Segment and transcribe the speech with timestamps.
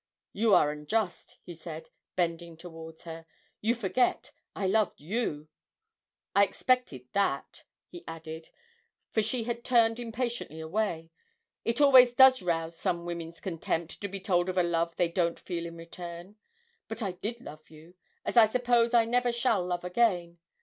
[0.33, 3.27] 'You are unjust,' he said, bending towards her.
[3.61, 5.47] 'You forget I loved you!
[6.35, 8.49] I expected that,' he added,
[9.11, 11.11] for she had turned impatiently away;
[11.63, 15.37] 'it always does rouse some women's contempt to be told of a love they don't
[15.39, 16.35] feel in return.
[16.87, 17.93] But I did love you,
[18.25, 20.39] as I suppose I never shall love again.